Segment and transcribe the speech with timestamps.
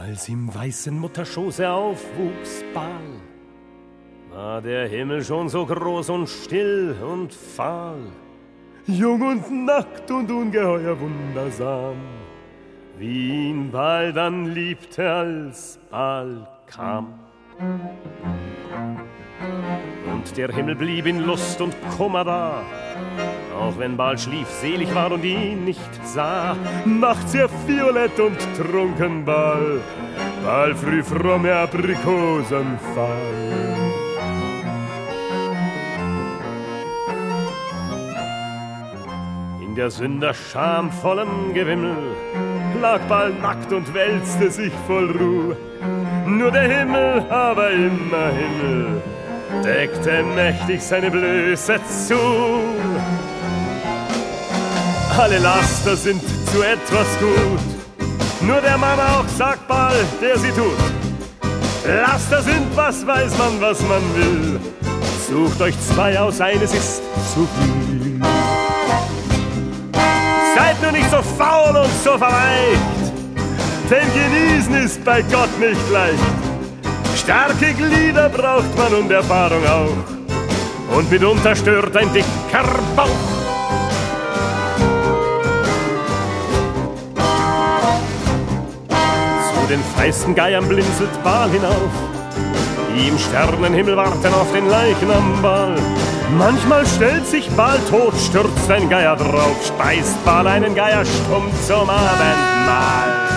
[0.00, 2.86] Als im weißen Mutterschoße aufwuchs Baal,
[4.30, 7.98] war der Himmel schon so groß und still und fahl,
[8.86, 11.96] jung und nackt und ungeheuer wundersam,
[12.96, 17.18] wie ihn Baal dann liebte, als Baal kam.
[20.12, 22.62] Und der Himmel blieb in Lust und Kummer da,
[23.58, 29.24] auch wenn Baal schlief, selig war und ihn nicht sah, nachts er violett und trunken
[29.24, 29.80] Baal,
[30.44, 33.08] Baal früh fromme Aprikosenfall.
[39.60, 41.96] In der Sünder schamvollen Gewimmel
[42.80, 45.56] lag Baal nackt und wälzte sich voll Ruhe.
[46.26, 49.02] Nur der Himmel, aber immer Himmel,
[49.64, 52.77] deckte mächtig seine Blöße zu
[55.18, 57.60] alle Laster sind zu etwas gut.
[58.40, 60.78] Nur der Mann auch sagt bald, der sie tut.
[61.84, 64.60] Laster sind, was weiß man, was man will.
[65.28, 67.02] Sucht euch zwei aus, eines ist
[67.34, 68.20] zu viel.
[70.56, 73.12] Seid nur nicht so faul und so verweicht,
[73.90, 76.18] denn genießen ist bei Gott nicht leicht.
[77.16, 80.96] Starke Glieder braucht man und Erfahrung auch.
[80.96, 82.64] Und mitunter stört ein dicker
[82.96, 83.47] Bauch.
[89.68, 91.90] Den feisten Geiern blinzelt Baal hinauf.
[92.94, 95.76] Die im Sternenhimmel warten auf den Leichnamball.
[96.36, 101.88] Manchmal stellt sich Baal tot, stürzt ein Geier drauf, speist Baal einen Geier stumm zum
[101.88, 103.27] Abendmahl.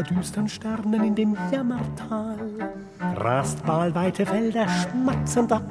[0.00, 2.38] Unter düstern Sternen in dem Jammertal.
[3.16, 5.62] Rast weite Felder schmatzend ab,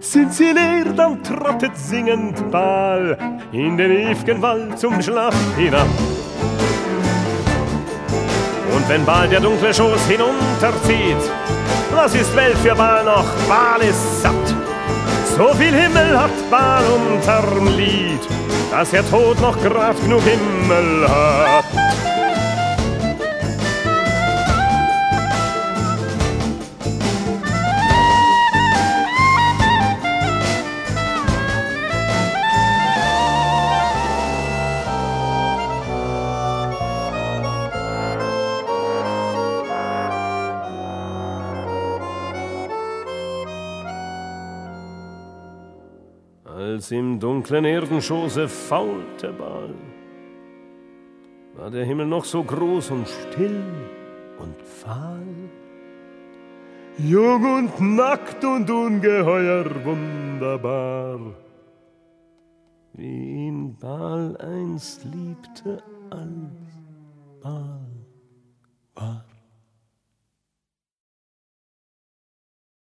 [0.00, 3.18] sind sie leer, dann trottet singend Baal
[3.52, 5.88] in den ewigen Wald zum Schlaf hinab.
[8.74, 11.30] Und wenn Baal der dunkle Schoß hinunterzieht,
[11.92, 13.26] was ist Welt für Baal noch?
[13.48, 14.54] Baal ist satt.
[15.36, 18.20] So viel Himmel hat Baal unterm Lied,
[18.70, 21.85] dass er Tod noch Kraft genug Himmel hat.
[46.56, 49.74] Als im dunklen Erdenschoße faulte Ball,
[51.54, 53.62] war der Himmel noch so groß und still
[54.38, 55.26] und fahl.
[56.96, 61.20] Jung und nackt und ungeheuer wunderbar,
[62.94, 66.72] wie ihn Baal einst liebte, als
[67.42, 67.86] Baal
[68.94, 69.25] war.